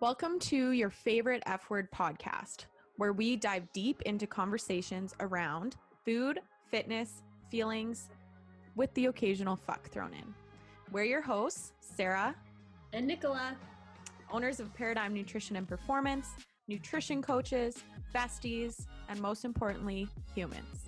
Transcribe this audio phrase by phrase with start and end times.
[0.00, 2.64] Welcome to your favorite F word podcast,
[2.96, 5.76] where we dive deep into conversations around
[6.06, 7.20] food, fitness,
[7.50, 8.08] feelings,
[8.76, 10.34] with the occasional fuck thrown in.
[10.90, 12.34] We're your hosts, Sarah
[12.94, 13.54] and Nicola,
[14.32, 16.28] owners of Paradigm Nutrition and Performance,
[16.66, 20.86] nutrition coaches, besties, and most importantly, humans.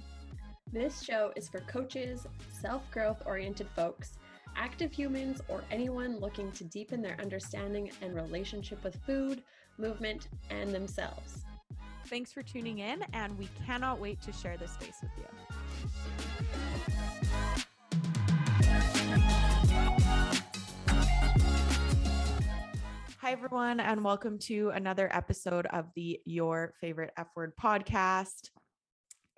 [0.72, 4.13] This show is for coaches, self growth oriented folks
[4.62, 9.43] active humans, or anyone looking to deepen their understanding and relationship with food,
[9.76, 11.43] movement, and themselves.
[12.07, 15.25] Thanks for tuning in, and we cannot wait to share this space with you.
[23.18, 28.50] Hi, everyone, and welcome to another episode of the Your Favorite F Word podcast.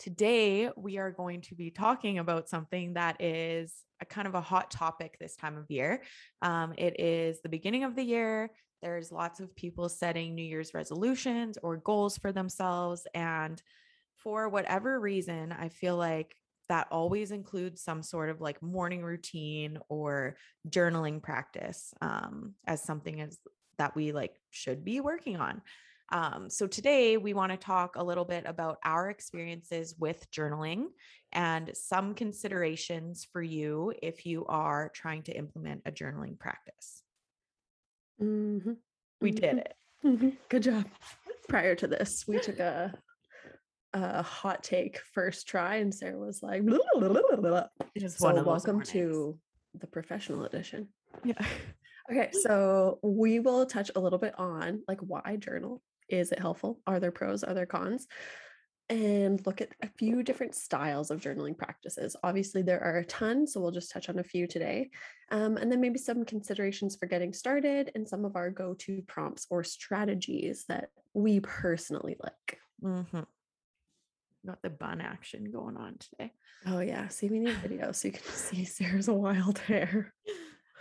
[0.05, 3.73] Today, we are going to be talking about something that is
[4.03, 6.03] a kind of a hot topic this time of year.
[6.43, 8.51] Um, it is the beginning of the year.
[8.83, 13.07] There's lots of people setting New Year's resolutions or goals for themselves.
[13.15, 13.63] And
[14.19, 16.37] for whatever reason, I feel like
[16.69, 20.37] that always includes some sort of like morning routine or
[20.69, 23.39] journaling practice um, as something as
[23.79, 25.63] that we like should be working on.
[26.15, 30.85] Um, so today we want to talk a little bit about our experiences with journaling
[31.33, 37.03] and some considerations for you if you are trying to implement a journaling practice.
[38.23, 38.75] Mm-hmm.
[39.21, 39.41] We mm-hmm.
[39.41, 39.75] did it.
[40.07, 40.29] Mm-hmm.
[40.49, 40.85] Good job.
[41.49, 42.95] Prior to this, we took a
[43.93, 47.65] a hot take first try, and Sarah was like, blah, blah, blah,
[48.09, 49.37] so welcome to
[49.81, 50.89] the professional edition.
[51.25, 51.35] Yeah.
[52.11, 56.81] Okay, so we will touch a little bit on like why journal is it helpful?
[56.87, 57.45] Are there pros?
[57.45, 58.07] Are there cons?
[58.91, 62.17] And look at a few different styles of journaling practices.
[62.23, 64.91] Obviously, there are a ton, so we'll just touch on a few today.
[65.31, 69.01] Um, and then maybe some considerations for getting started and some of our go to
[69.07, 72.59] prompts or strategies that we personally like.
[72.83, 73.21] Mm-hmm.
[74.47, 76.33] Got the bun action going on today.
[76.67, 77.09] Oh, yeah.
[77.09, 80.13] See, we need video so you can see Sarah's wild hair.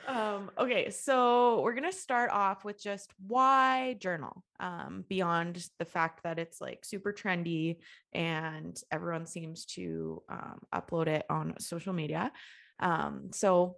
[0.07, 4.43] Um, okay, so we're gonna start off with just why journal.
[4.59, 7.77] Um, beyond the fact that it's like super trendy
[8.13, 12.31] and everyone seems to um, upload it on social media.
[12.79, 13.77] Um, so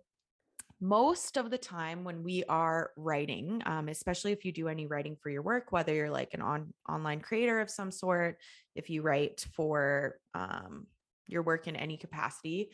[0.82, 5.16] most of the time when we are writing, um, especially if you do any writing
[5.16, 8.38] for your work, whether you're like an on online creator of some sort,
[8.76, 10.88] if you write for um,
[11.28, 12.72] your work in any capacity,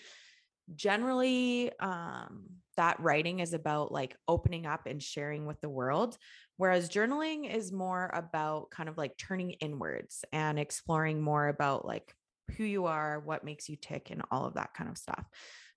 [0.76, 2.46] generally um,
[2.82, 6.18] that writing is about like opening up and sharing with the world
[6.58, 12.14] whereas journaling is more about kind of like turning inwards and exploring more about like
[12.58, 15.26] who you are what makes you tick and all of that kind of stuff.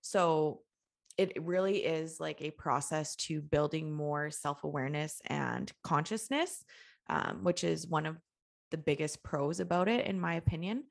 [0.01, 0.61] So
[1.17, 6.63] it really is like a process to building more self-awareness and consciousness
[7.09, 8.17] um, which is one of
[8.71, 10.83] the biggest pros about it in my opinion.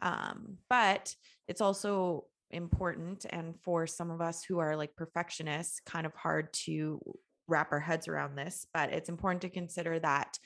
[0.00, 1.14] Um, but
[1.48, 6.52] it's also important and for some of us who are like perfectionists kind of hard
[6.52, 7.00] to
[7.48, 10.38] wrap our heads around this but it's important to consider that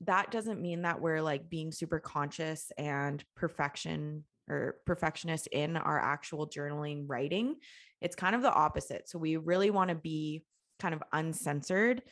[0.00, 5.98] that doesn't mean that we're like being super conscious and perfection or perfectionist in our
[5.98, 7.56] actual journaling writing.
[8.00, 9.08] It's kind of the opposite.
[9.08, 10.44] So we really want to be
[10.78, 12.02] kind of uncensored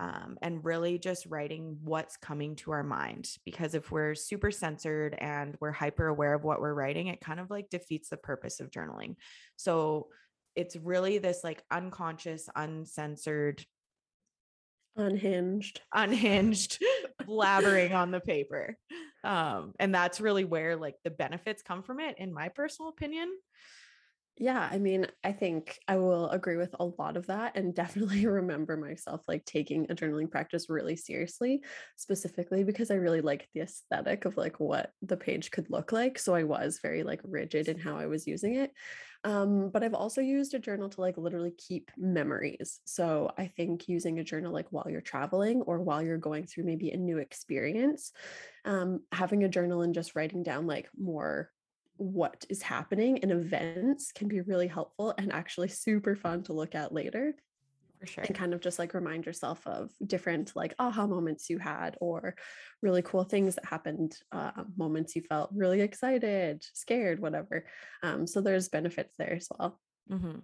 [0.00, 3.28] um, and really just writing what's coming to our mind.
[3.44, 7.38] Because if we're super censored and we're hyper aware of what we're writing, it kind
[7.38, 9.16] of like defeats the purpose of journaling.
[9.56, 10.08] So
[10.56, 13.62] it's really this like unconscious, uncensored,
[14.96, 16.82] unhinged, unhinged
[17.22, 18.78] blabbering on the paper.
[19.22, 23.30] Um, and that's really where like the benefits come from it, in my personal opinion.
[24.42, 28.24] Yeah, I mean, I think I will agree with a lot of that and definitely
[28.26, 31.62] remember myself like taking a journaling practice really seriously,
[31.96, 36.18] specifically because I really liked the aesthetic of like what the page could look like.
[36.18, 38.72] So I was very like rigid in how I was using it.
[39.24, 42.80] Um, but I've also used a journal to like literally keep memories.
[42.86, 46.64] So I think using a journal like while you're traveling or while you're going through
[46.64, 48.10] maybe a new experience,
[48.64, 51.50] um, having a journal and just writing down like more
[52.00, 56.74] what is happening in events can be really helpful and actually super fun to look
[56.74, 57.34] at later.
[58.00, 58.24] For sure.
[58.24, 62.34] And kind of just like remind yourself of different like aha moments you had or
[62.80, 67.66] really cool things that happened, uh, moments you felt really excited, scared, whatever.
[68.02, 69.78] Um, so there's benefits there as well.
[70.10, 70.38] Mm-hmm.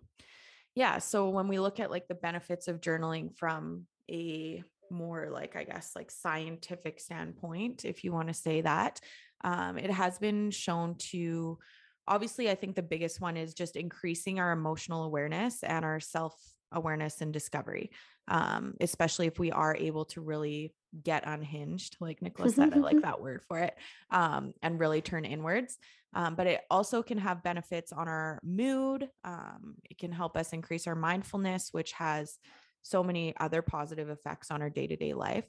[0.74, 0.98] Yeah.
[0.98, 5.64] So when we look at like the benefits of journaling from a more like i
[5.64, 9.00] guess like scientific standpoint if you want to say that
[9.46, 11.58] um, it has been shown to
[12.06, 16.34] obviously i think the biggest one is just increasing our emotional awareness and our self
[16.72, 17.90] awareness and discovery,
[18.28, 23.00] um, especially if we are able to really get unhinged, like Nicola's said, I like
[23.02, 23.74] that word for it,
[24.10, 25.78] um, and really turn inwards.
[26.14, 29.08] Um, but it also can have benefits on our mood.
[29.24, 32.38] Um, it can help us increase our mindfulness, which has
[32.82, 35.44] so many other positive effects on our day to day life.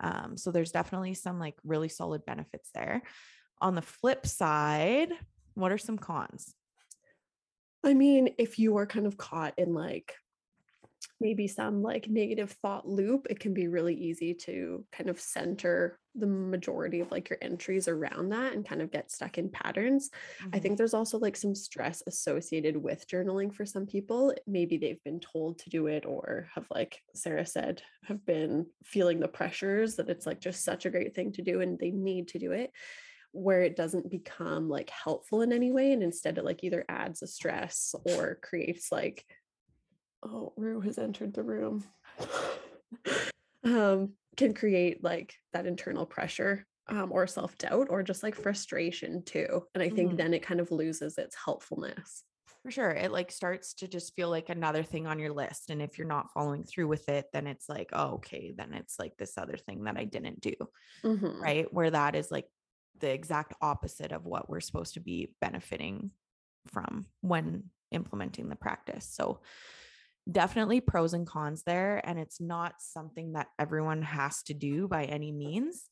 [0.00, 3.02] Um, so there's definitely some like really solid benefits there.
[3.60, 5.12] On the flip side,
[5.54, 6.54] what are some cons?
[7.84, 10.14] I mean, if you are kind of caught in like
[11.20, 15.98] maybe some like negative thought loop, it can be really easy to kind of center
[16.14, 20.10] the majority of like your entries around that and kind of get stuck in patterns.
[20.40, 20.50] Mm-hmm.
[20.54, 24.34] I think there's also like some stress associated with journaling for some people.
[24.46, 29.20] Maybe they've been told to do it or have, like Sarah said, have been feeling
[29.20, 32.28] the pressures that it's like just such a great thing to do and they need
[32.28, 32.72] to do it
[33.32, 37.22] where it doesn't become like helpful in any way and instead it like either adds
[37.22, 39.24] a stress or creates like
[40.24, 41.84] oh rue has entered the room
[43.64, 49.62] um can create like that internal pressure um, or self-doubt or just like frustration too
[49.74, 50.16] and i think mm-hmm.
[50.16, 52.24] then it kind of loses its helpfulness
[52.62, 55.80] for sure it like starts to just feel like another thing on your list and
[55.80, 59.16] if you're not following through with it then it's like oh okay then it's like
[59.18, 60.54] this other thing that i didn't do
[61.04, 61.40] mm-hmm.
[61.40, 62.46] right where that is like
[63.00, 66.10] the exact opposite of what we're supposed to be benefiting
[66.68, 69.08] from when implementing the practice.
[69.10, 69.40] So,
[70.30, 72.00] definitely pros and cons there.
[72.06, 75.88] And it's not something that everyone has to do by any means.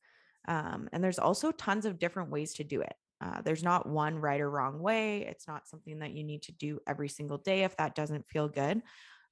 [0.47, 2.95] Um, and there's also tons of different ways to do it.
[3.21, 5.27] Uh, there's not one right or wrong way.
[5.27, 8.49] It's not something that you need to do every single day if that doesn't feel
[8.49, 8.83] good.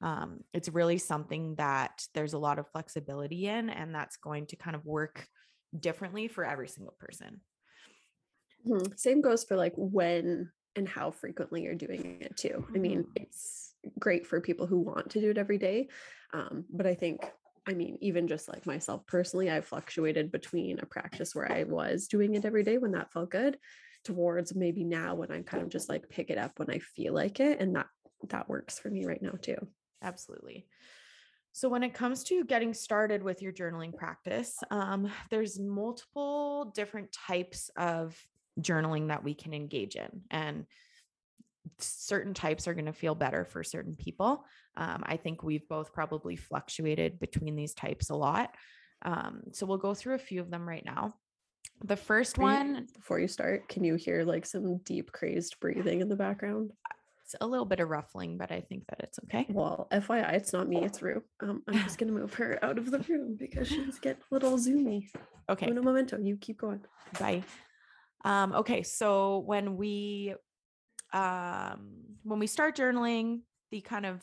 [0.03, 4.57] Um, it's really something that there's a lot of flexibility in, and that's going to
[4.57, 5.27] kind of work
[5.79, 7.41] differently for every single person.
[8.67, 8.93] Mm-hmm.
[8.97, 12.49] Same goes for like when and how frequently you're doing it too.
[12.49, 12.77] Mm-hmm.
[12.77, 13.23] I mean, mm-hmm.
[13.23, 15.89] it's great for people who want to do it every day.
[16.33, 17.31] Um, but I think,
[17.67, 22.09] I mean, even just like myself personally, I've fluctuated between a practice where I was
[22.09, 23.59] doing it every day when that felt good
[24.05, 27.13] towards maybe now when I'm kind of just like pick it up when I feel
[27.13, 27.61] like it.
[27.61, 27.87] And that
[28.29, 29.57] that works for me right now too.
[30.03, 30.67] Absolutely.
[31.53, 37.13] So, when it comes to getting started with your journaling practice, um, there's multiple different
[37.13, 38.15] types of
[38.61, 40.23] journaling that we can engage in.
[40.31, 40.67] And
[41.79, 44.45] certain types are going to feel better for certain people.
[44.77, 48.55] Um, I think we've both probably fluctuated between these types a lot.
[49.03, 51.15] Um, so we'll go through a few of them right now.
[51.85, 56.09] The first one, before you start, can you hear like some deep, crazed breathing in
[56.09, 56.73] the background?
[57.23, 59.47] It's a little bit of ruffling, but I think that it's okay.
[59.49, 61.23] Well, FYI, it's not me, it's Rue.
[61.41, 64.57] Um, I'm just gonna move her out of the room because she's getting a little
[64.57, 65.09] zoomy.
[65.49, 65.71] Okay.
[65.71, 66.81] Uno momento, you keep going.
[67.21, 67.45] Bye.
[68.27, 70.35] Um, okay, so when we
[71.13, 71.93] um,
[72.25, 74.21] when we start journaling, the kind of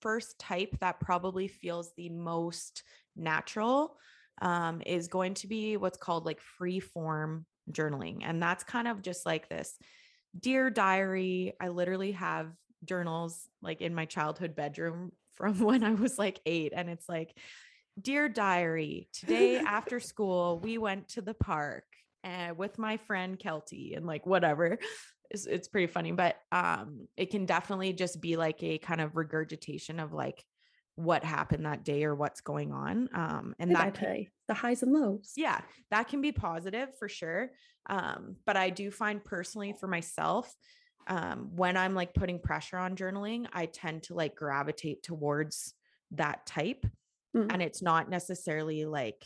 [0.00, 2.82] first type that probably feels the most
[3.14, 3.98] natural
[4.42, 9.00] um, is going to be what's called like free form journaling, and that's kind of
[9.00, 9.78] just like this
[10.38, 11.54] dear diary.
[11.60, 12.50] I literally have
[12.84, 17.32] journals like in my childhood bedroom from when I was like eight, and it's like.
[17.98, 21.84] Dear diary, today after school, we went to the park
[22.26, 24.78] and with my friend Kelty and like whatever.
[25.30, 29.16] It's, it's pretty funny, but um, it can definitely just be like a kind of
[29.16, 30.44] regurgitation of like
[30.94, 33.08] what happened that day or what's going on.
[33.12, 35.32] Um, and that can, the highs and lows.
[35.36, 37.50] Yeah, that can be positive for sure.
[37.88, 40.52] Um, but I do find personally for myself,
[41.08, 45.74] um, when I'm like putting pressure on journaling, I tend to like gravitate towards
[46.12, 46.86] that type.
[47.36, 47.50] Mm-hmm.
[47.50, 49.24] And it's not necessarily like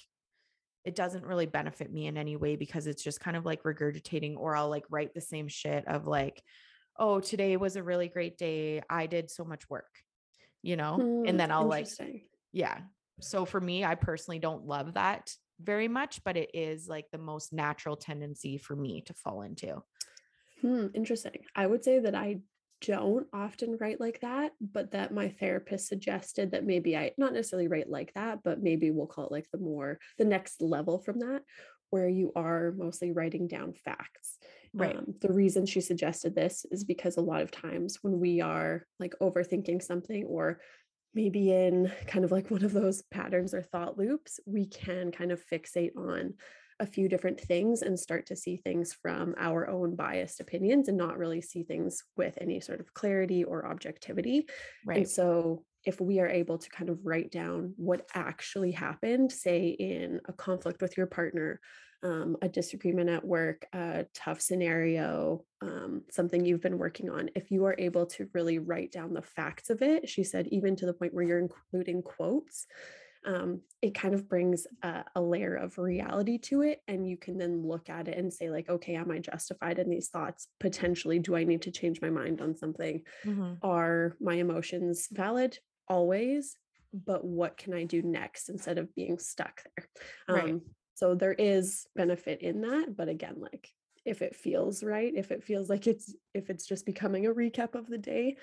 [0.85, 4.37] it doesn't really benefit me in any way because it's just kind of like regurgitating
[4.37, 6.43] or I'll like write the same shit of like
[6.99, 8.83] oh today was a really great day.
[8.89, 9.89] I did so much work
[10.63, 10.99] you know?
[11.01, 11.89] Mm, and then I'll like
[12.53, 12.79] yeah.
[13.21, 17.19] So for me I personally don't love that very much but it is like the
[17.19, 19.83] most natural tendency for me to fall into.
[20.61, 21.45] Hmm interesting.
[21.55, 22.41] I would say that I
[22.81, 27.69] don't often write like that, but that my therapist suggested that maybe I not necessarily
[27.69, 31.21] write like that, but maybe we'll call it like the more the next level from
[31.21, 31.43] that,
[31.91, 34.39] where you are mostly writing down facts.
[34.73, 34.97] Right.
[34.97, 38.87] Um, the reason she suggested this is because a lot of times when we are
[38.99, 40.61] like overthinking something or
[41.13, 45.33] maybe in kind of like one of those patterns or thought loops, we can kind
[45.33, 46.35] of fixate on
[46.81, 50.97] a few different things and start to see things from our own biased opinions and
[50.97, 54.47] not really see things with any sort of clarity or objectivity.
[54.85, 54.99] Right.
[54.99, 59.69] And so if we are able to kind of write down what actually happened, say
[59.69, 61.61] in a conflict with your partner,
[62.03, 67.51] um, a disagreement at work, a tough scenario, um, something you've been working on, if
[67.51, 70.87] you are able to really write down the facts of it, she said, even to
[70.87, 72.67] the point where you're including quotes,
[73.27, 76.81] um, it kind of brings a, a, layer of reality to it.
[76.89, 79.91] And you can then look at it and say, like, okay, am I justified in
[79.91, 80.49] these thoughts?
[80.59, 83.03] Potentially, do I need to change my mind on something?
[83.27, 83.55] Mm-hmm.
[83.63, 85.59] Are my emotions valid?
[85.89, 86.57] Always.
[86.93, 89.89] But what can I do next instead of being stuck there?
[90.29, 90.61] Um, right.
[90.95, 92.97] So there is benefit in that.
[92.97, 93.69] But again, like,
[94.05, 97.75] if it feels right, if it feels like it's, if it's just becoming a recap
[97.75, 98.37] of the day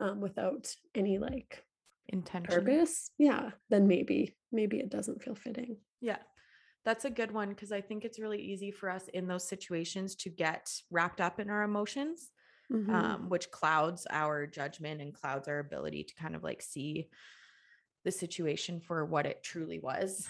[0.00, 1.62] um, without any like
[2.08, 2.54] intention.
[2.54, 3.10] Purpose?
[3.18, 5.76] Yeah then maybe maybe it doesn't feel fitting.
[6.00, 6.18] Yeah
[6.84, 10.14] that's a good one because i think it's really easy for us in those situations
[10.14, 12.30] to get wrapped up in our emotions
[12.72, 12.94] mm-hmm.
[12.94, 17.08] um, which clouds our judgment and clouds our ability to kind of like see
[18.04, 20.28] the situation for what it truly was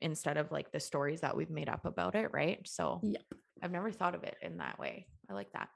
[0.00, 2.60] instead of like the stories that we've made up about it right?
[2.66, 3.22] So yep.
[3.62, 5.06] i've never thought of it in that way.
[5.30, 5.68] I like that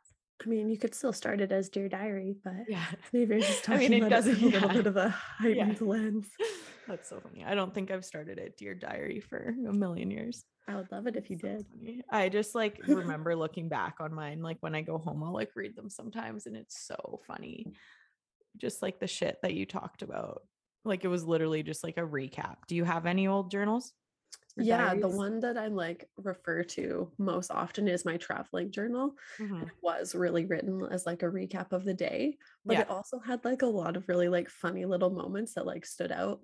[0.45, 3.65] I mean, you could still start it as Dear Diary, but yeah, maybe you're just
[3.65, 5.87] talking I mean, it does a little bit of a heightened yeah.
[5.87, 6.27] lens.
[6.89, 7.45] That's so funny.
[7.47, 10.45] I don't think I've started it Dear Diary for a million years.
[10.69, 11.67] I would love it if you so did.
[11.67, 12.03] Funny.
[12.11, 14.43] I just like remember looking back on mine.
[14.43, 17.73] Like when I go home, I'll like read them sometimes, and it's so funny.
[18.57, 20.43] Just like the shit that you talked about.
[20.85, 22.57] Like it was literally just like a recap.
[22.67, 23.93] Do you have any old journals?
[24.57, 25.03] Yeah diaries?
[25.03, 29.63] the one that i like refer to most often is my traveling journal mm-hmm.
[29.63, 32.83] it was really written as like a recap of the day but yeah.
[32.83, 36.13] it also had like a lot of really like funny little moments that like stood
[36.13, 36.41] out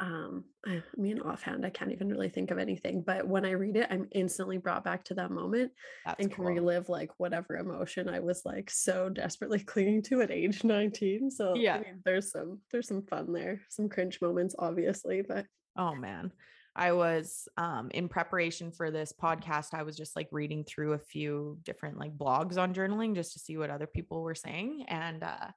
[0.00, 3.76] um I mean offhand I can't even really think of anything but when I read
[3.76, 5.72] it I'm instantly brought back to that moment
[6.06, 6.54] That's and can cool.
[6.54, 11.56] relive like whatever emotion I was like so desperately clinging to at age 19 so
[11.56, 15.96] yeah I mean, there's some there's some fun there some cringe moments obviously but oh
[15.96, 16.30] man
[16.78, 20.98] I was um, in preparation for this podcast, I was just like reading through a
[20.98, 24.84] few different like blogs on journaling just to see what other people were saying.
[24.86, 25.48] And uh,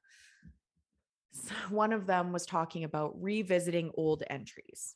[1.69, 4.95] one of them was talking about revisiting old entries.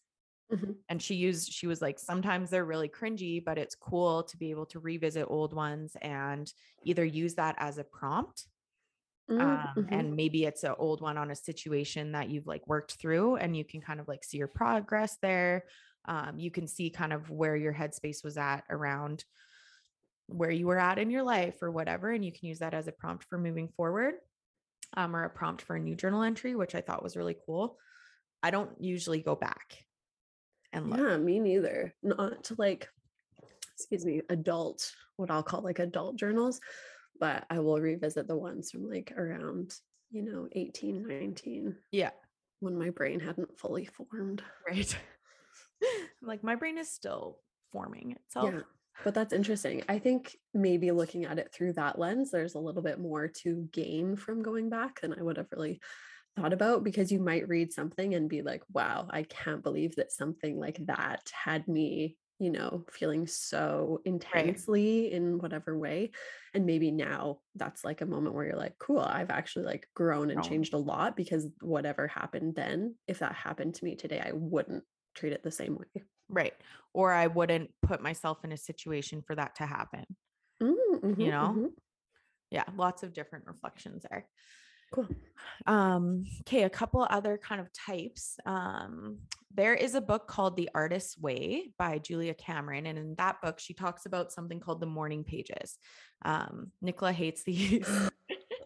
[0.52, 0.72] Mm-hmm.
[0.90, 4.50] And she used, she was like, sometimes they're really cringy, but it's cool to be
[4.50, 6.52] able to revisit old ones and
[6.84, 8.46] either use that as a prompt
[9.30, 9.80] mm, mm-hmm.
[9.80, 13.38] um, and maybe it's an old one on a situation that you've like worked through
[13.38, 15.64] and you can kind of like see your progress there
[16.08, 19.24] um, you can see kind of where your headspace was at around
[20.28, 22.12] where you were at in your life or whatever.
[22.12, 24.16] And you can use that as a prompt for moving forward
[24.96, 27.78] um, or a prompt for a new journal entry, which I thought was really cool.
[28.42, 29.78] I don't usually go back
[30.74, 31.00] and look.
[31.00, 31.94] Yeah, me neither.
[32.04, 32.88] Not to like,
[33.74, 36.60] excuse me, adult, what I'll call like adult journals,
[37.20, 39.74] but I will revisit the ones from like around,
[40.12, 41.76] you know, 18, 19.
[41.92, 42.12] Yeah.
[42.60, 44.44] When my brain hadn't fully formed.
[44.68, 44.96] Right.
[46.22, 47.40] like my brain is still
[47.72, 48.54] forming itself.
[48.54, 48.62] Yeah,
[49.04, 49.84] but that's interesting.
[49.90, 53.68] I think maybe looking at it through that lens, there's a little bit more to
[53.72, 55.82] gain from going back than I would have really
[56.36, 60.12] thought about because you might read something and be like, wow, I can't believe that
[60.12, 65.14] something like that had me, you know, feeling so intensely right.
[65.14, 66.12] in whatever way.
[66.54, 70.30] And maybe now that's like a moment where you're like, cool, I've actually like grown
[70.30, 74.32] and changed a lot because whatever happened then, if that happened to me today, I
[74.34, 74.84] wouldn't
[75.16, 76.04] treat it the same way.
[76.30, 76.54] Right.
[76.94, 80.06] Or I wouldn't put myself in a situation for that to happen.
[80.62, 81.54] Mm-hmm, you know?
[81.56, 81.66] Mm-hmm.
[82.52, 84.28] Yeah, lots of different reflections there.
[84.94, 85.08] Cool.
[85.66, 88.38] Um, okay, a couple other kind of types.
[88.46, 89.20] Um,
[89.54, 92.86] there is a book called The Artist's Way by Julia Cameron.
[92.86, 95.78] And in that book, she talks about something called the morning pages.
[96.24, 97.88] Um, Nicola hates these.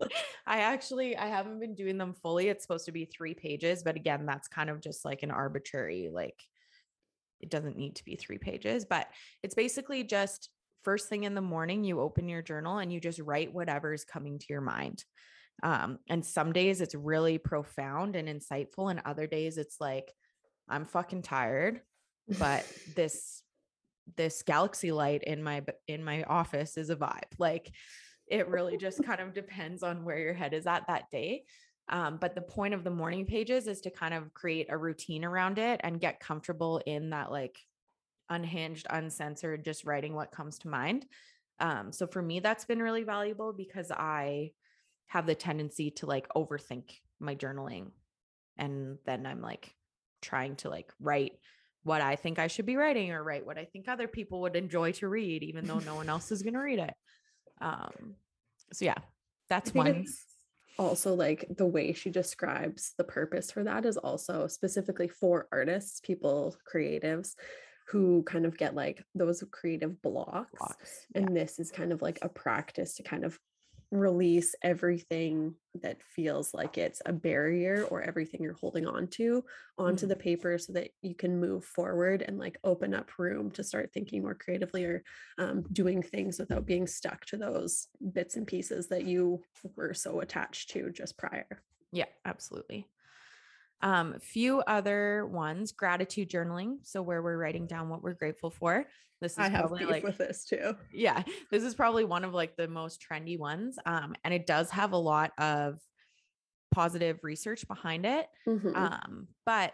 [0.47, 2.47] I actually I haven't been doing them fully.
[2.47, 6.09] It's supposed to be 3 pages, but again, that's kind of just like an arbitrary
[6.11, 6.41] like
[7.41, 9.07] it doesn't need to be 3 pages, but
[9.43, 10.49] it's basically just
[10.83, 14.39] first thing in the morning you open your journal and you just write whatever's coming
[14.39, 15.03] to your mind.
[15.61, 20.13] Um, and some days it's really profound and insightful and other days it's like
[20.69, 21.81] I'm fucking tired,
[22.39, 22.65] but
[22.95, 23.43] this
[24.17, 27.31] this galaxy light in my in my office is a vibe.
[27.37, 27.71] Like
[28.29, 31.43] it really just kind of depends on where your head is at that day.
[31.89, 35.25] Um, but the point of the morning pages is to kind of create a routine
[35.25, 37.57] around it and get comfortable in that like
[38.29, 41.05] unhinged, uncensored, just writing what comes to mind.
[41.59, 44.51] Um, so for me, that's been really valuable because I
[45.07, 47.87] have the tendency to like overthink my journaling.
[48.57, 49.73] And then I'm like
[50.21, 51.33] trying to like write
[51.83, 54.55] what I think I should be writing or write what I think other people would
[54.55, 56.93] enjoy to read, even though no one else is going to read it.
[57.61, 58.15] Um,
[58.71, 58.97] so yeah,
[59.49, 60.05] that's one.
[60.77, 65.99] Also, like the way she describes the purpose for that is also specifically for artists,
[65.99, 67.35] people, creatives
[67.89, 70.57] who kind of get like those creative blocks.
[70.57, 71.05] Blocks.
[71.13, 71.21] Yeah.
[71.21, 73.37] And this is kind of like a practice to kind of
[73.91, 79.43] release everything that feels like it's a barrier or everything you're holding on to
[79.79, 80.07] onto Mhm.
[80.07, 83.91] the paper so that you can move forward and like open up room to start
[83.91, 85.03] thinking more creatively or
[85.39, 89.43] um, doing things without being stuck to those bits and pieces that you
[89.75, 91.47] were so attached to just prior.
[91.91, 92.87] Yeah, absolutely.
[93.81, 96.77] Um, few other ones, gratitude journaling.
[96.83, 98.85] So where we're writing down what we're grateful for.
[99.21, 100.75] This is I have beef like with this too.
[100.93, 103.77] yeah, this is probably one of like the most trendy ones.
[103.85, 105.79] Um, and it does have a lot of
[106.71, 108.27] positive research behind it.
[108.47, 108.75] Mhm.
[108.75, 109.73] Um, but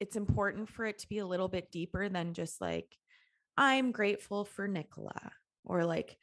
[0.00, 2.96] it's important for it to be a little bit deeper than just like,
[3.56, 5.32] I'm grateful for Nicola
[5.64, 6.16] or like,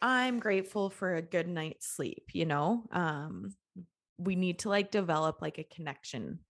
[0.00, 2.84] I'm grateful for a good night's sleep, you know?
[2.92, 3.54] Um,
[4.18, 6.40] we need to like develop like a connection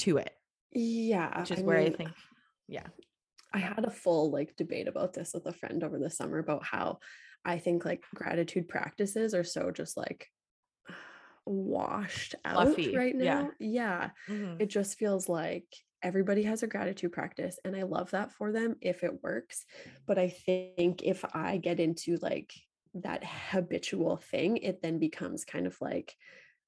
[0.00, 0.32] to it,
[0.72, 2.10] yeah, which is I where I think,
[2.68, 2.86] yeah.
[3.52, 6.64] I had a full like debate about this with a friend over the summer about
[6.64, 6.98] how
[7.44, 10.26] I think like gratitude practices are so just like
[11.46, 13.42] washed out Fluffy, right yeah.
[13.42, 13.50] now.
[13.60, 14.10] Yeah.
[14.28, 14.60] Mhm.
[14.60, 15.66] It just feels like
[16.02, 19.64] everybody has a gratitude practice and I love that for them if it works.
[20.06, 22.52] But I think if I get into like
[22.94, 26.14] that habitual thing, it then becomes kind of like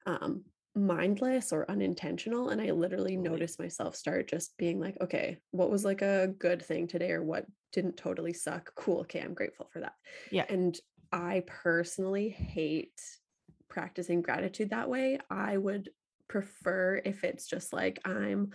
[0.06, 0.44] um
[0.76, 5.84] mindless or unintentional and I literally notice myself start just being like, okay, what was
[5.86, 8.72] like a good thing today or what didn't totally suck?
[8.74, 9.00] Cool.
[9.00, 9.94] Okay, I'm grateful for that.
[10.30, 10.44] Yeah.
[10.50, 10.78] And
[11.10, 13.00] I personally hate
[13.68, 15.18] practicing gratitude that way.
[15.30, 15.90] I would
[16.28, 18.50] prefer if it's just like I'm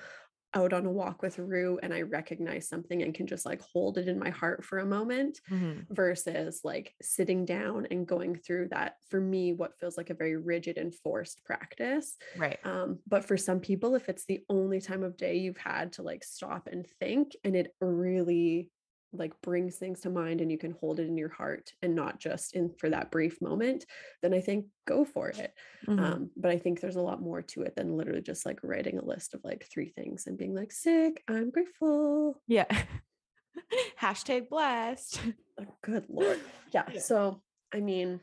[0.53, 3.97] out on a walk with Rue and I recognize something and can just like hold
[3.97, 5.87] it in my heart for a moment Mhm.
[5.89, 10.37] versus like sitting down and going through that for me what feels like a very
[10.37, 12.59] rigid and forced practice Right.
[12.63, 16.03] um, but for some people if it's the only time of day you've had to
[16.03, 18.71] like stop and think and it really
[19.13, 22.19] like brings things to mind and you can hold it in your heart and not
[22.19, 23.85] just in for that brief moment
[24.21, 25.53] then i think go for it
[25.87, 25.99] Mhm.
[25.99, 28.97] um, but i think there's a lot more to it than literally just like writing
[28.97, 32.65] a list of like three things and being like sick i'm grateful yeah.
[34.01, 35.21] Hashtag blessed.
[35.59, 36.39] Oh, good lord
[36.73, 36.99] yeah, Yeah.
[37.01, 37.41] so
[37.73, 38.19] i mean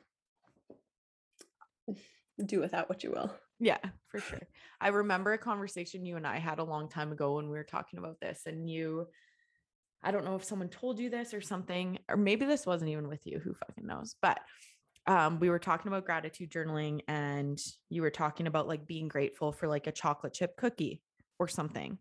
[2.44, 4.40] do without what you will Yeah, for sure.
[4.80, 7.64] I remember a conversation you and I had a long time ago when we were
[7.64, 9.08] talking about this, and you,
[10.02, 13.08] I don't know if someone told you this or something, or maybe this wasn't even
[13.08, 13.38] with you.
[13.38, 14.14] Who fucking knows?
[14.20, 14.40] But
[15.06, 17.58] um, we were talking about gratitude journaling, and
[17.88, 21.02] you were talking about like being grateful for like a chocolate chip cookie
[21.38, 21.98] or something,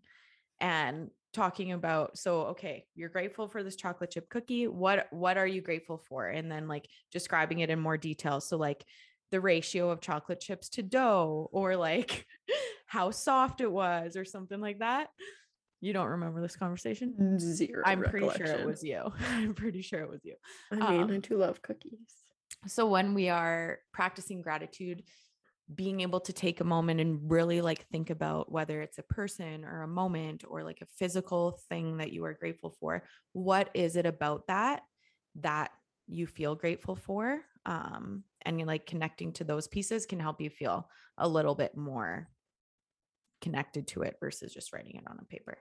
[0.59, 5.45] and talking about so okay you're grateful for this chocolate chip cookie what what are
[5.45, 8.83] you grateful for and then like describing it in more detail so like
[9.31, 12.25] the ratio of chocolate chips to dough or like
[12.87, 15.09] how soft it was or something like that.
[15.81, 17.37] You don't remember this conversation?
[17.39, 19.11] zero I'm pretty sure it was you.
[19.31, 20.35] I'm pretty sure it was you.
[20.71, 21.99] i mean i um, do love cookies
[22.65, 25.03] So when we are practicing gratitude,
[25.73, 29.65] being able to take a moment and really like think about whether it's a person
[29.65, 33.95] or a moment or like a physical thing that you are grateful for, what is
[33.95, 34.83] it about that
[35.35, 35.71] that
[36.07, 37.41] you feel grateful for?
[37.65, 42.29] Um, and like connecting to those pieces can help you feel a little bit more
[43.41, 45.57] connected to it versus just writing it on a paper.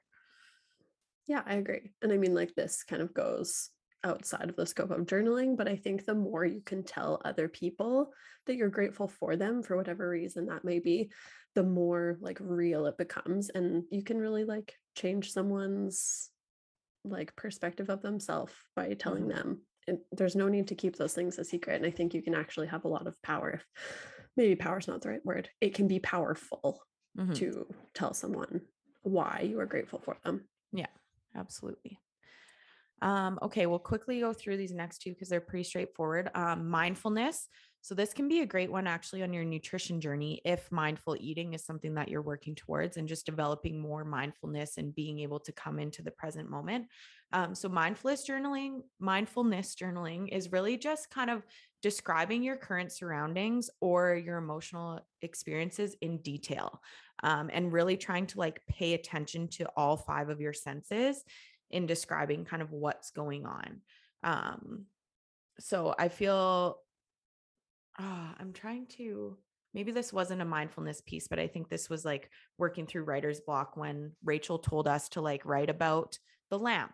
[1.27, 1.93] Yeah, I agree.
[2.03, 3.71] And I mean, like, this kind of goes
[4.05, 7.49] outside of the scope of journaling, but I think the more you can tell other
[7.49, 8.13] people
[8.47, 11.11] that you're grateful for them for whatever reason that may be,
[11.55, 13.49] the more like real it becomes.
[13.51, 16.31] And you can really like change someone's
[17.05, 19.29] like perspective of themselves by telling Mhm.
[19.29, 19.63] them.
[19.89, 21.77] And there's no need to keep those things a secret.
[21.77, 23.67] And I think you can actually have a lot of power if
[24.37, 25.51] maybe power is not the right word.
[25.61, 26.83] It can be powerful
[27.17, 27.35] Mhm.
[27.37, 28.63] to tell someone
[29.03, 30.49] why you are grateful for them.
[30.73, 30.87] Yeah,
[31.35, 31.99] absolutely.
[33.03, 36.31] Um, okay, we'll quickly go through these next two because they're pretty straightforward.
[36.35, 37.49] Um, mindfulness.
[37.83, 41.53] So, this can be a great one actually on your nutrition journey if mindful eating
[41.53, 45.53] is something that you're working towards and just developing more mindfulness and being able to
[45.53, 46.87] come into the present moment.
[47.33, 51.45] Um, so, mindfulness journaling, mindfulness journaling is really just kind of
[51.83, 56.81] describing your current surroundings or your emotional experiences in detail
[57.23, 61.25] um, and really trying to like pay attention to all five of your senses
[61.71, 63.81] in describing kind of what's going on.
[64.23, 64.85] Um,
[65.59, 66.79] so I feel
[67.99, 69.37] ah, I'm trying to
[69.75, 73.41] maybe this wasn't a mindfulness piece, but I think this was like working through writer's
[73.41, 76.19] block when Rachel told us to like write about
[76.51, 76.93] the lamp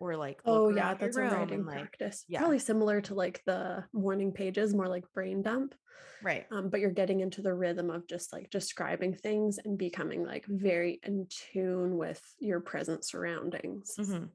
[0.00, 2.24] or like Oh yeah, that's a writing like practice.
[2.28, 2.40] yeah.
[2.40, 5.74] Probably similar to like the morning pages, more like brain dump.
[6.22, 10.24] right Um, but you're getting into the rhythm of just like describing things and becoming
[10.24, 13.94] like very in tune with your present surroundings.
[13.98, 14.30] Mhm.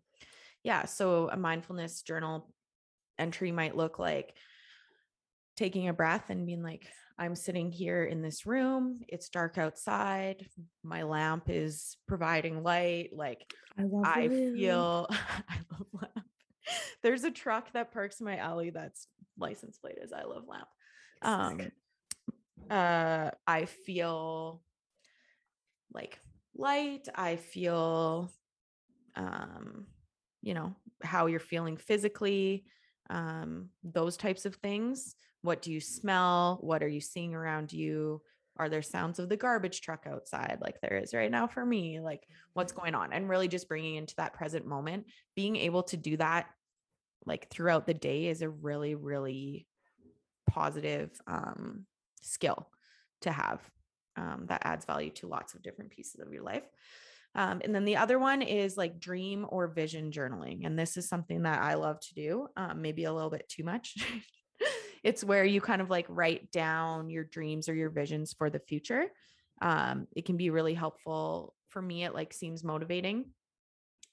[0.63, 0.86] Yeah.
[0.86, 2.54] So a mindfulness journal
[3.17, 4.36] entry might look like
[5.56, 8.99] taking a breath and being like, I'm sitting here in this room.
[9.08, 10.47] It's dark outside.
[10.84, 13.12] My lamp is providing light.
[13.13, 15.08] Like I I feel,
[15.49, 16.28] I love lamp.
[17.01, 20.67] There's a truck that parks in my alley that's license plate is I love lamp.
[21.21, 21.71] Um,
[22.69, 24.62] uh, I feel
[25.93, 26.19] like
[26.56, 27.08] light.
[27.15, 28.32] I feel,
[29.15, 29.88] um,
[30.41, 32.65] you know, how you're feeling physically,
[33.10, 35.15] um, those types of things.
[35.45, 36.58] What do you smell?
[36.62, 38.21] What are you seeing around you?
[38.58, 41.99] Are there sounds of the garbage truck outside, like there is right now for me?
[41.99, 43.13] Like, what's going on?
[43.13, 45.05] And really just bringing into that present moment,
[45.36, 46.47] being able to do that
[47.25, 49.67] like throughout the day is a really, really
[50.49, 51.86] positive um,
[52.21, 52.67] skill
[53.21, 53.62] to have
[54.15, 56.63] um, that adds value to lots of different pieces of your life.
[57.36, 60.65] Um, and then the other one is like dream or vision journaling.
[60.65, 63.63] And this is something that I love to do, um, maybe a little bit too
[63.63, 63.95] much.
[65.06, 68.58] it's where you kind of like write down your dreams or your visions for the
[68.58, 69.06] future.
[69.62, 72.04] Um, it can be really helpful for me.
[72.04, 73.26] It like seems motivating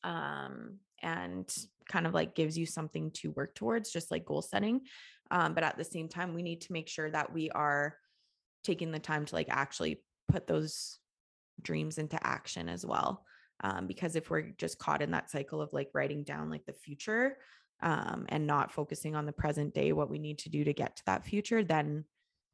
[0.05, 1.51] um, and
[1.91, 4.83] kind of like gives you something to work towards, just like goal setting.
[5.31, 7.97] Um, but at the same time, we need to make sure that we are
[8.63, 10.99] taking the time to like actually put those
[11.63, 13.25] dreams into action as well.
[13.65, 16.75] Um, because if we're just caught in that cycle of like writing down like the
[16.75, 17.39] future
[17.83, 20.97] um, and not focusing on the present day, what we need to do to get
[20.97, 22.05] to that future, then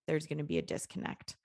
[0.07, 1.37] there's going to be a disconnect.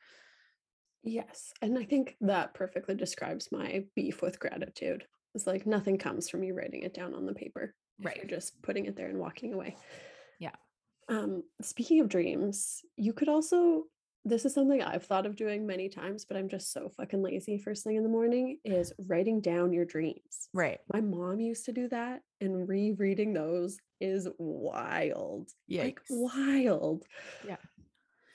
[1.03, 1.51] Yes.
[1.61, 5.03] And I think that perfectly describes my beef with gratitude.
[5.35, 7.73] It's like nothing comes from you writing it down on the paper.
[8.01, 8.15] Right.
[8.17, 9.75] You're just putting it there and walking away.
[10.39, 10.55] Yeah.
[11.09, 13.83] Um, speaking of dreams, you could also
[14.25, 17.57] this is something I've thought of doing many times, but I'm just so fucking lazy
[17.57, 20.49] first thing in the morning is writing down your dreams.
[20.53, 20.79] Right.
[20.93, 25.49] My mom used to do that, and rereading those is wild.
[25.69, 27.03] Like wild.
[27.47, 27.57] Yeah.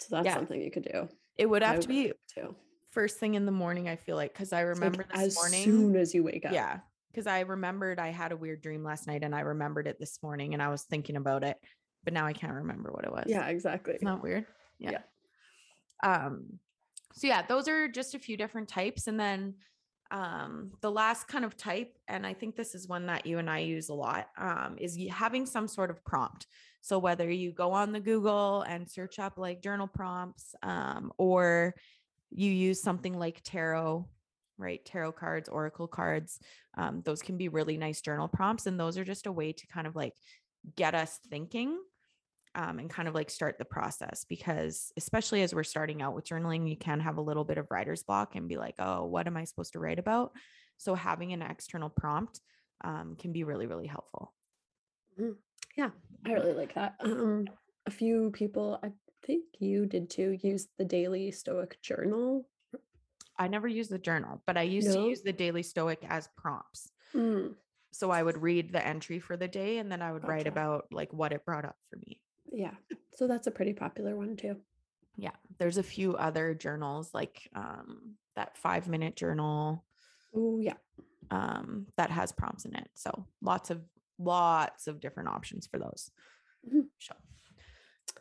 [0.01, 0.35] So that's Yeah.
[0.35, 1.09] something you could do.
[1.37, 2.55] It would I have to would be too.
[2.91, 5.65] first thing in the morning, I feel like, because I like remember this as morning.
[5.65, 6.53] soon as you wake up.
[6.53, 6.81] Yeah.
[7.11, 10.23] Because I remembered I had a weird dream last night and I remembered it this
[10.23, 11.57] morning and I was thinking about it,
[12.05, 13.25] but now I can't remember what it was.
[13.27, 13.95] Yeah, exactly.
[13.95, 14.47] It's not weird.
[14.79, 14.91] Yeah.
[14.93, 14.99] Yeah.
[16.03, 16.59] Um,
[17.13, 19.07] so yeah, those are just a few different types.
[19.07, 19.55] And then
[20.11, 23.51] um the last kind of type, and I think this is one that you and
[23.51, 26.47] I use a lot, um, is having some sort of prompt.
[26.81, 31.75] So whether you go on the Google and search up like journal prompts, um, or
[32.31, 34.09] you use something like tarot,
[34.57, 34.85] right?
[34.85, 36.41] Tarot cards, oracle cards.
[36.77, 38.67] Um, those can be really nice journal prompts.
[38.67, 40.15] And those are just a way to kind of like
[40.77, 41.79] get us thinking
[42.55, 46.27] um, and kind of like start the process because especially as we're starting out with
[46.27, 49.27] journaling you can have a little bit of writer's block and be like oh what
[49.27, 50.33] am i supposed to write about?
[50.77, 52.41] So having an external prompt
[52.85, 54.33] um, can be really really helpful.
[55.77, 55.91] Yeah,
[56.25, 56.95] I really like that.
[57.01, 57.47] Um,
[57.87, 58.93] a few people, I
[59.25, 62.47] think you did too, use the daily Stoic journal.
[63.39, 66.91] i never use the journal but i used to use the daily stoic as prompts.
[67.15, 67.55] Mm,
[67.93, 70.87] so i would read the entry for the day and then i would write about
[70.91, 72.21] like what it brought up for me
[72.53, 72.75] yeah,
[73.15, 74.57] so that's a pretty popular one too.
[75.17, 79.85] yeah there's a few other journals like um, that five minute journal
[80.35, 80.75] Oh yeah,
[81.31, 82.89] um, that has prompts in it.
[82.95, 83.81] So lots of
[84.19, 86.11] lots of different options for those.
[86.69, 86.89] Mhm.
[86.99, 87.15] So,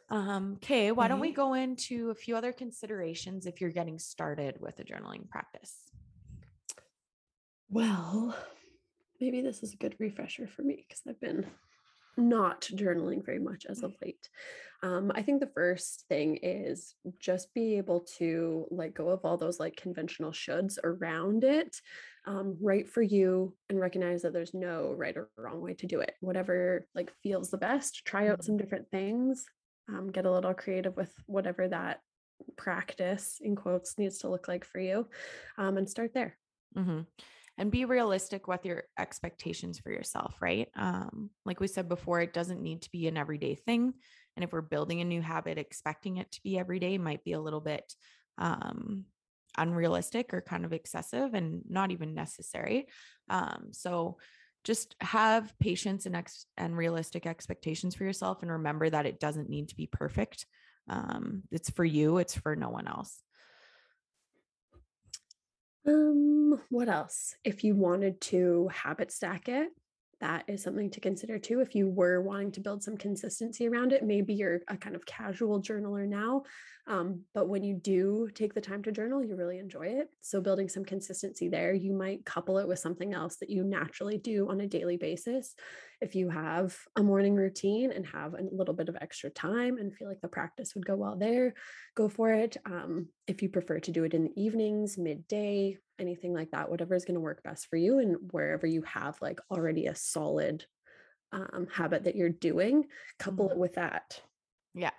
[0.10, 4.56] um, okay, why don't we go into a few other considerations if you're getting started
[4.62, 5.76] with a journaling practice?
[7.70, 8.36] Well,
[9.20, 11.46] maybe this is a good refresher for me because I've been
[12.18, 14.30] not journaling very much as of late.
[14.84, 19.38] Um, I think the first thing is just be able to let go of all
[19.38, 21.78] those like conventional shoulds around it,
[22.26, 26.00] um, right for you, and recognize that there's no right or wrong way to do
[26.02, 26.16] it.
[26.22, 28.06] Whatever like feels the best.
[28.06, 28.44] Try out Mhm.
[28.44, 29.46] some different things.
[29.90, 32.02] Um, get a little creative with whatever that
[32.58, 35.10] practice in quotes needs to look like for you,
[35.58, 36.38] um, and start there.
[36.76, 37.02] hmm
[37.58, 40.70] And be realistic with your expectations for yourself, right?
[40.76, 43.94] Um, like we said before, it doesn't need to be an everyday thing.
[44.36, 47.34] And if we're building a new habit, expecting it to be every day might be
[47.34, 47.92] a little bit
[48.38, 49.06] um,
[49.58, 52.88] unrealistic or kind of excessive and not even necessary.
[53.30, 54.18] Um, so
[54.64, 59.50] just have patience and ex- and realistic expectations for yourself, and remember that it doesn't
[59.50, 60.46] need to be perfect.
[60.90, 62.18] Um, it's for you.
[62.18, 63.24] It's for no one else.
[65.88, 67.36] Um, what else?
[67.44, 69.70] If you wanted to habit stack it,
[70.20, 71.60] that is something to consider too.
[71.60, 75.06] If you were wanting to build some consistency around it, maybe you're a kind of
[75.06, 76.44] casual journaler now.
[76.88, 80.08] Um, but when you do take the time to journal, you really enjoy it.
[80.22, 84.18] So, building some consistency there, you might couple it with something else that you naturally
[84.18, 85.54] do on a daily basis.
[86.00, 89.94] If you have a morning routine and have a little bit of extra time and
[89.94, 91.56] feel like the practice would go well there,
[91.96, 92.56] go for it.
[92.66, 96.96] Um, if you prefer to do it in the evenings, midday, anything like that, whatever
[96.96, 100.66] is going to work best for you, and wherever you have like already a solid
[101.32, 102.86] um, habit that you're doing,
[103.20, 103.54] couple mm-hmm.
[103.54, 104.22] it with that.
[104.74, 104.92] Yeah.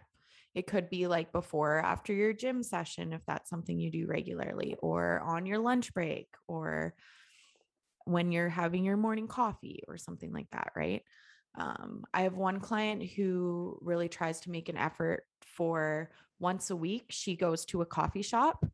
[0.54, 4.76] It could be like before after your gym session, if that's something you do regularly,
[4.80, 6.94] or on your lunch break, or
[8.04, 11.02] when you're having your morning coffee, or something like that, right?
[11.56, 16.76] Um, I have one client who really tries to make an effort for once a
[16.76, 18.64] week, she goes to a coffee shop.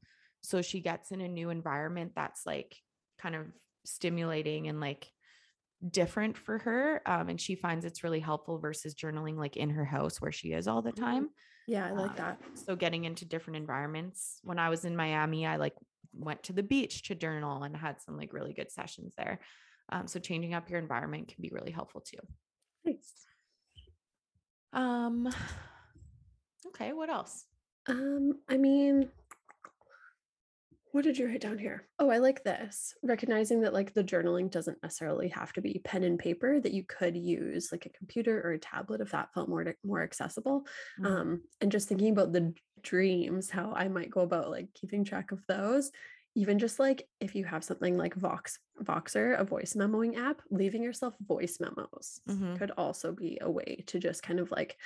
[0.44, 2.76] So she gets in a new environment that's like
[3.18, 3.46] kind of
[3.84, 5.10] stimulating and like
[5.90, 7.02] different for her.
[7.06, 10.52] Um, and she finds it's really helpful versus journaling like in her house where she
[10.52, 11.04] is all the mm-hmm.
[11.04, 11.30] time.
[11.66, 12.38] Yeah, I like um, that.
[12.54, 14.38] So getting into different environments.
[14.42, 15.74] When I was in Miami, I like
[16.12, 19.40] went to the beach to journal and had some like really good sessions there.
[19.90, 22.18] Um, so changing up your environment can be really helpful too.
[22.84, 23.12] Nice.
[24.74, 25.32] Um
[26.66, 27.46] okay, what else?
[27.86, 29.08] Um, I mean,
[30.94, 31.88] what did you write down here?
[31.98, 32.94] Oh, I like this.
[33.02, 36.84] Recognizing that like the journaling doesn't necessarily have to be pen and paper, that you
[36.84, 40.68] could use like a computer or a tablet if that felt more more accessible.
[41.00, 41.06] Mm-hmm.
[41.06, 45.32] Um, and just thinking about the dreams, how I might go about like keeping track
[45.32, 45.90] of those.
[46.36, 50.82] Even just like if you have something like Vox Voxer, a voice memoing app, leaving
[50.82, 52.54] yourself voice memos mm-hmm.
[52.54, 54.76] could also be a way to just kind of like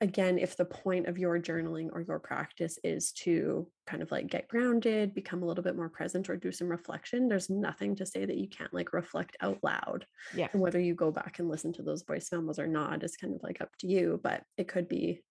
[0.00, 4.28] again, if the point of your journaling or your practice is to kind of like
[4.28, 8.06] get grounded, become a little bit more present, or do some reflection, there's nothing to
[8.06, 10.06] say that you can't like reflect out loud.
[10.34, 10.48] Yeah.
[10.52, 13.34] And whether you go back and listen to those voice memos or not is kind
[13.34, 15.22] of like up to you, but it could be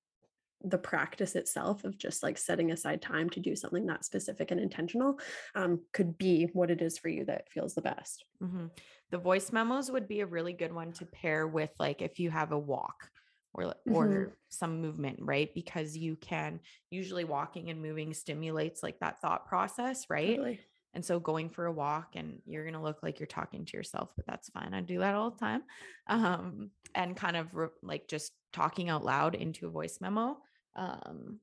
[0.64, 4.60] the practice itself of just like setting aside time to do something that specific and
[4.60, 5.18] intentional
[5.56, 8.26] um, could be what it is for you that feels the best.
[8.44, 8.66] Mm-hmm.
[9.10, 12.30] The voice memos would be a really good one to pair with, like, if you
[12.30, 13.10] have a walk
[13.54, 13.94] or mm-hmm.
[13.94, 16.60] or some movement right because you can
[16.90, 20.60] usually walking and moving stimulates like that thought process right totally.
[20.94, 23.78] and so going for a walk and you're going to look like you're talking to
[23.78, 25.64] yourself but that's fine i do that all the time
[26.08, 30.38] um and kind of re- like just talking out loud into a voice memo
[30.76, 31.40] um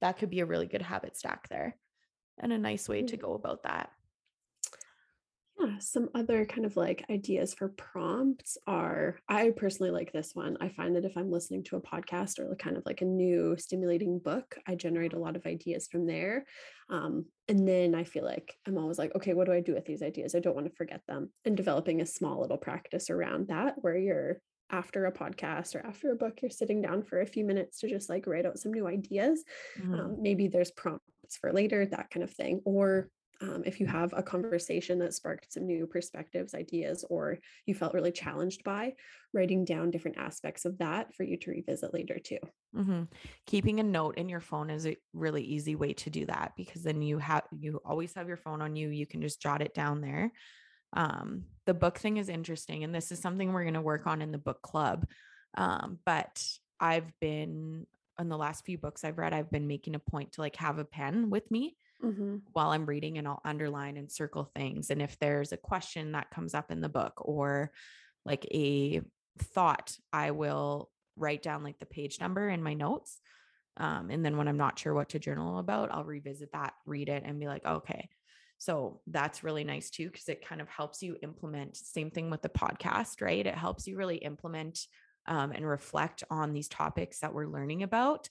[0.00, 1.76] that could be a really good habit stack there
[2.40, 3.90] and a nice way to go about that
[5.60, 10.56] yeah, some other kind of like ideas for prompts are I personally like this one.
[10.60, 13.56] I find that if I'm listening to a podcast or kind of like a new
[13.58, 16.44] stimulating book, I generate a lot of ideas from there.
[16.90, 19.84] Um, and then I feel like I'm always like, okay, what do I do with
[19.84, 20.34] these ideas?
[20.34, 21.30] I don't want to forget them.
[21.44, 24.40] And developing a small little practice around that where you're
[24.70, 27.88] after a podcast or after a book, you're sitting down for a few minutes to
[27.88, 29.44] just like write out some new ideas.
[29.80, 29.94] Mm-hmm.
[29.94, 31.02] Um, maybe there's prompts
[31.40, 32.60] for later, that kind of thing.
[32.64, 33.08] Or
[33.40, 37.94] um, if you have a conversation that sparked some new perspectives, ideas, or you felt
[37.94, 38.94] really challenged by,
[39.32, 42.38] writing down different aspects of that for you to revisit later too.
[42.74, 43.02] Mm-hmm.
[43.46, 46.82] Keeping a note in your phone is a really easy way to do that because
[46.82, 48.88] then you have you always have your phone on you.
[48.88, 50.32] You can just jot it down there.
[50.94, 54.20] Um, the book thing is interesting, and this is something we're going to work on
[54.20, 55.06] in the book club.
[55.56, 56.42] Um, but
[56.80, 57.86] I've been
[58.20, 60.78] in the last few books I've read, I've been making a point to like have
[60.78, 62.36] a pen with me mm-hmm.
[62.52, 64.90] while I'm reading and I'll underline and circle things.
[64.90, 67.72] And if there's a question that comes up in the book or
[68.24, 69.00] like a
[69.38, 73.20] thought, I will write down like the page number in my notes.
[73.76, 77.08] Um, and then when I'm not sure what to journal about, I'll revisit that, read
[77.08, 78.08] it, and be like, okay.
[78.58, 81.76] So that's really nice too, because it kind of helps you implement.
[81.76, 83.46] Same thing with the podcast, right?
[83.46, 84.80] It helps you really implement
[85.26, 88.28] um, and reflect on these topics that we're learning about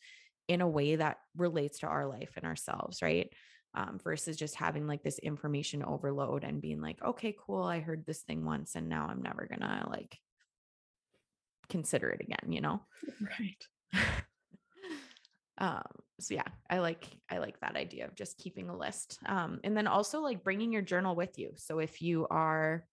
[0.50, 3.32] in a way that relates to our life and ourselves, right?
[3.74, 8.06] Um, versus just having like this information overload and being like, okay, cool, I heard
[8.06, 10.18] this thing once and now I'm never gonna like
[11.70, 12.82] consider it again, you know?
[13.40, 13.66] Right.
[15.60, 15.84] um
[16.20, 19.76] so yeah i like i like that idea of just keeping a list um and
[19.76, 22.86] then also like bringing your journal with you so if you are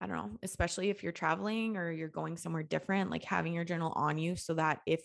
[0.00, 3.64] i don't know especially if you're traveling or you're going somewhere different like having your
[3.64, 5.02] journal on you so that if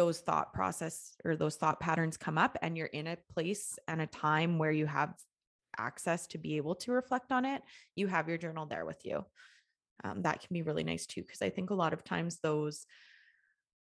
[0.00, 4.00] those thought process or those thought patterns come up and you're in a place and
[4.00, 5.12] a time where you have
[5.76, 7.60] access to be able to reflect on it,
[7.96, 9.22] you have your journal there with you.
[10.02, 12.86] Um, that can be really nice too, because I think a lot of times those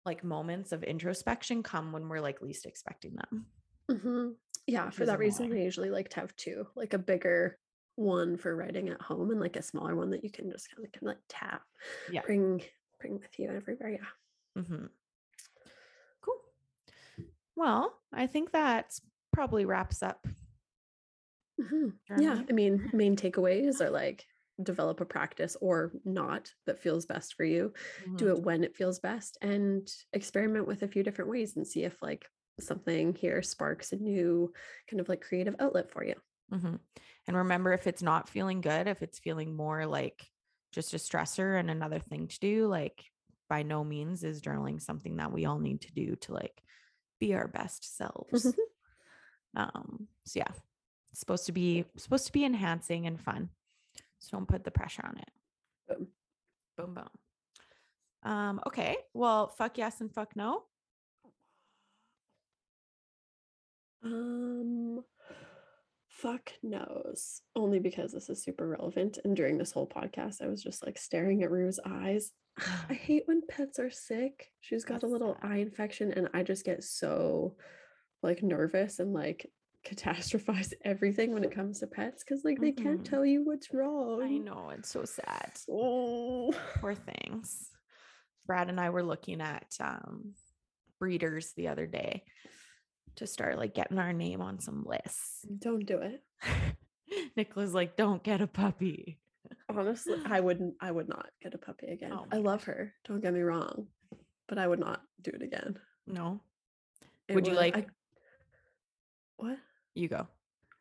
[0.05, 3.47] like moments of introspection come when we're like least expecting them.
[3.91, 4.29] Mm-hmm.
[4.67, 7.59] Yeah, for that reason, I usually like to have two, like a bigger
[7.97, 10.87] one for writing at home and like a smaller one that you can just kind
[10.87, 11.63] of like tap.
[12.13, 12.21] Yeah.
[12.27, 12.63] Bring
[13.01, 13.89] bring with you everywhere.
[13.89, 14.63] Yeah.
[14.63, 14.85] Mm-hmm.
[17.57, 18.99] Well, I think that
[19.33, 20.27] probably wraps up.
[21.61, 21.99] Mhm.
[22.17, 22.43] Yeah.
[22.49, 24.27] I mean, main takeaways are like
[24.63, 27.73] develop a practice or not that feels best for you.
[28.17, 28.35] Do Mhm.
[28.35, 32.01] it when it feels best and experiment with a few different ways and see if
[32.03, 32.27] like
[32.61, 34.53] something here sparks a new
[34.89, 36.15] kind of like creative outlet for you.
[36.53, 36.81] Mhm.
[37.27, 40.31] And remember, if it's not feeling good, if it's feeling more like
[40.73, 43.05] just a stressor and another thing to do, like
[43.49, 46.63] by no means is journaling something that we all need to do to like
[47.27, 48.55] be our best selves.
[49.57, 50.49] Um, so yeah,
[51.13, 53.51] it's supposed to be supposed to be enhancing and fun.
[54.19, 55.31] So don't put the pressure on it.
[55.87, 56.09] Boom.
[56.77, 58.33] Boom boom.
[58.33, 58.97] Um, okay.
[59.13, 60.65] Well, fuck yes and fuck no.
[64.05, 65.05] Um,
[66.25, 67.43] fuck knows.
[67.55, 69.19] Only because this is super relevant.
[69.25, 72.33] And during this whole podcast, I was just like staring at Rue's eyes.
[72.89, 74.51] I hate when pets are sick.
[74.63, 75.51] She's got That's a little sad.
[75.53, 77.57] eye infection, and I just get so
[78.23, 79.51] like nervous and like
[79.87, 83.11] catastrophize everything when it comes to pets because like they can't Mhm.
[83.11, 84.23] tell you what's wrong.
[84.23, 85.53] I know it's so sad.
[85.71, 86.55] Oh.
[86.81, 87.69] Poor things.
[88.47, 90.33] Brad and I were looking at um
[90.99, 92.25] breeders the other day
[93.17, 95.45] to start like getting our name on some lists.
[95.51, 96.23] Mm, don't do it.
[97.37, 99.19] Nicola's like, don't get a puppy.
[99.69, 100.75] Honestly, I wouldn't.
[100.81, 102.13] I would not get a puppy again.
[102.13, 102.93] Oh I love her.
[103.07, 103.87] Don't get me wrong,
[104.49, 105.77] but I would not do it again.
[106.07, 106.41] No,
[107.29, 107.87] It Would you like- I,
[109.37, 109.59] what?
[109.95, 110.27] you go.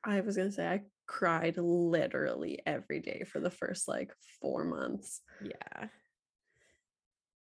[0.03, 5.21] I was gonna say I cried literally every day for the first like four months.
[5.41, 5.87] Yeah.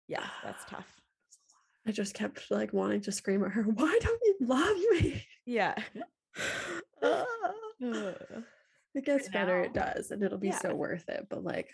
[0.08, 0.97] Yeah, that's tough.
[1.88, 5.74] I just kept like wanting to scream at her, "Why don't you love me?" Yeah.
[7.00, 7.24] Ah.
[8.92, 9.60] It gets better.
[9.62, 10.58] It does, and it'll be Yeah.
[10.58, 11.28] so worth it.
[11.30, 11.70] But like,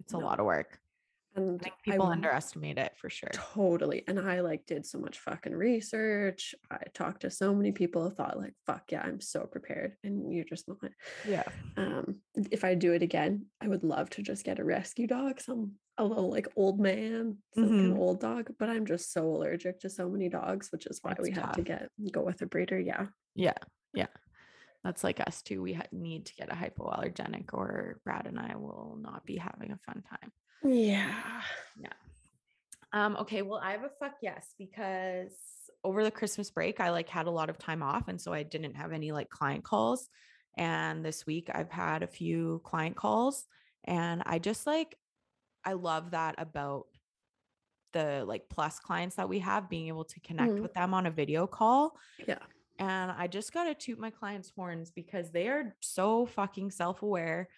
[0.00, 0.24] It's a No.
[0.26, 0.80] lot of work.
[1.36, 3.30] And I people w- underestimate it for sure.
[3.32, 4.04] Totally.
[4.08, 6.54] And I like did so much fucking research.
[6.70, 9.96] I talked to so many people, thought like, fuck yeah, I'm so prepared.
[10.02, 10.78] And you're just not.
[11.26, 11.44] Yeah.
[11.76, 12.16] Um,
[12.50, 15.72] if I do it again, I would love to just get a rescue dog, some
[15.98, 18.00] a little like old man, some kind of Mhm.
[18.00, 18.54] old dog.
[18.58, 21.52] But I'm just so allergic to so many dogs, which is why That's we had
[21.52, 22.78] to get go with a breeder.
[22.78, 23.08] Yeah.
[23.34, 23.58] Yeah.
[23.92, 24.06] Yeah.
[24.82, 25.60] That's like us too.
[25.60, 29.78] We need to get a hypoallergenic or Brad and I will not be having a
[29.84, 30.32] fun time.
[30.62, 31.42] Yeah.
[31.80, 31.92] Yeah.
[32.92, 35.32] Um, okay, well, I have a fuck yes because
[35.84, 38.42] over the Christmas break, I like had a lot of time off, and so I
[38.42, 40.08] didn't have any like client calls.
[40.56, 43.46] And this week, I've had a few client calls,
[43.84, 44.96] and I just like,
[45.64, 46.86] I love that about
[47.92, 50.62] the like plus clients that we have being able to connect Mhm.
[50.62, 51.96] with them on a video call.
[52.26, 52.38] Yeah.
[52.78, 57.02] And I just got to toot my clients' horns because they are so fucking self
[57.02, 57.48] aware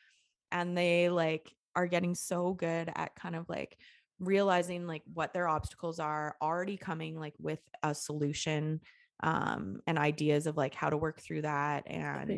[0.50, 3.78] and they like are getting so good at kind of like
[4.18, 8.80] realizing like what their obstacles are, already coming like with a solution
[9.24, 12.28] um and ideas of like how to work through that and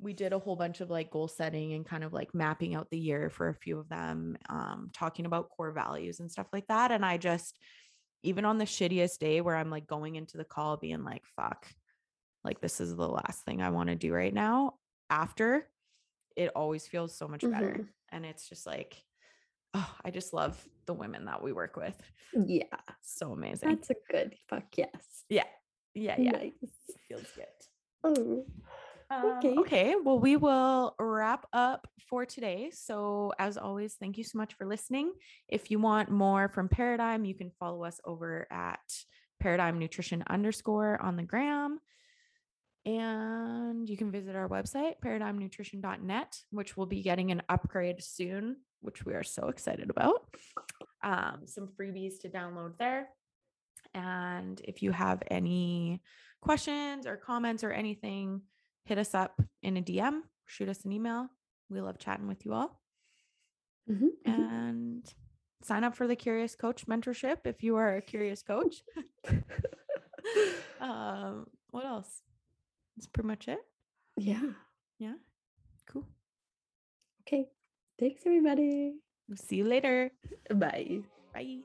[0.00, 2.88] we did a whole bunch of like goal setting and kind of like mapping out
[2.90, 6.66] the year for a few of them um talking about core values and stuff like
[6.68, 7.58] that and i just
[8.22, 11.66] even on the shittiest day where i'm like going into the call being like fuck
[12.44, 14.74] like this is the last thing i want to do right now
[15.10, 15.68] after
[16.36, 17.88] it always feels so much better Mhm.
[18.14, 18.96] And it's just like
[19.74, 22.00] oh i just love the women that we work with
[22.32, 22.64] Yeah.
[23.02, 24.88] so amazing That's a good fuck yes.
[25.28, 25.44] yeah
[25.94, 26.52] yeah yeah Nice.
[26.62, 27.46] it feels good
[28.06, 28.44] Oh.
[29.10, 29.54] Um, Okay.
[29.58, 29.94] okay.
[30.02, 32.70] Well, we will wrap up for today.
[32.72, 35.12] So, as always, thank you so much for listening.
[35.48, 38.80] If you want more from Paradigm, you can follow us over at
[39.40, 41.80] Paradigm Nutrition underscore on the gram.
[42.86, 49.06] And you can visit our website, paradigmnutrition.net, which will be getting an upgrade soon, which
[49.06, 50.26] we are so excited about.
[51.02, 53.08] Um, some freebies to download there.
[53.94, 56.02] And if you have any
[56.42, 58.42] questions or comments or anything,
[58.84, 61.28] hit us up in a DM, shoot us an email.
[61.70, 62.82] We love chatting with you all.
[63.88, 64.34] Mhm, mhm.
[64.34, 65.14] And
[65.62, 68.82] sign up for the Curious Coach mentorship if you are a curious coach.
[70.80, 72.20] um, what else?
[72.96, 73.58] That's pretty much it.
[74.16, 74.36] yeah.
[74.36, 74.50] Mm-hmm.
[74.98, 75.14] Yeah.
[75.86, 76.06] Cool.
[77.22, 77.48] Okay.
[77.98, 78.94] Thanks, everybody.
[79.28, 80.10] We'll see you later.
[80.54, 81.00] Bye.
[81.32, 81.58] Bye.